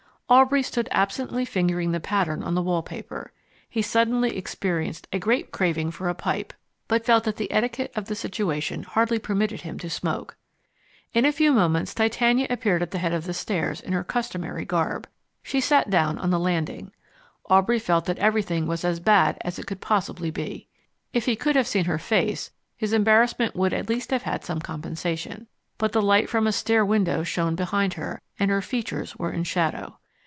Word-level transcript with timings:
Aubrey 0.33 0.63
stood 0.63 0.87
absently 0.93 1.43
fingering 1.43 1.91
the 1.91 1.99
pattern 1.99 2.41
on 2.41 2.55
the 2.55 2.61
wallpaper. 2.61 3.33
He 3.69 3.81
suddenly 3.81 4.37
experienced 4.37 5.09
a 5.11 5.19
great 5.19 5.51
craving 5.51 5.91
for 5.91 6.07
a 6.07 6.15
pipe, 6.15 6.53
but 6.87 7.03
felt 7.05 7.25
that 7.25 7.35
the 7.35 7.51
etiquette 7.51 7.91
of 7.97 8.05
the 8.05 8.15
situation 8.15 8.83
hardly 8.83 9.19
permitted 9.19 9.59
him 9.63 9.77
to 9.79 9.89
smoke. 9.89 10.37
In 11.11 11.25
a 11.25 11.33
few 11.33 11.51
moments 11.51 11.93
Titania 11.93 12.47
appeared 12.49 12.81
at 12.81 12.91
the 12.91 12.97
head 12.99 13.11
of 13.11 13.25
the 13.25 13.33
stairs 13.33 13.81
in 13.81 13.91
her 13.91 14.05
customary 14.05 14.63
garb. 14.63 15.05
She 15.43 15.59
sat 15.59 15.89
down 15.89 16.17
on 16.17 16.29
the 16.29 16.39
landing. 16.39 16.93
Aubrey 17.49 17.77
felt 17.77 18.05
that 18.05 18.19
everything 18.19 18.67
was 18.67 18.85
as 18.85 19.01
bad 19.01 19.37
as 19.41 19.59
it 19.59 19.65
could 19.67 19.81
possibly 19.81 20.31
be. 20.31 20.69
If 21.11 21.25
he 21.25 21.35
could 21.35 21.57
have 21.57 21.67
seen 21.67 21.83
her 21.83 21.99
face 21.99 22.51
his 22.77 22.93
embarrassment 22.93 23.53
would 23.57 23.73
at 23.73 23.89
least 23.89 24.11
have 24.11 24.23
had 24.23 24.45
some 24.45 24.61
compensation. 24.61 25.47
But 25.77 25.91
the 25.91 26.01
light 26.01 26.29
from 26.29 26.47
a 26.47 26.53
stair 26.53 26.85
window 26.85 27.23
shone 27.23 27.55
behind 27.55 27.95
her, 27.95 28.21
and 28.39 28.49
her 28.49 28.61
features 28.61 29.17
were 29.17 29.33
in 29.33 29.43
shadow. 29.43 29.97